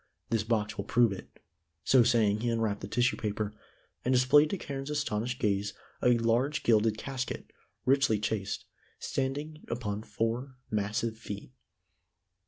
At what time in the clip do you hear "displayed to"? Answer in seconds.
4.11-4.57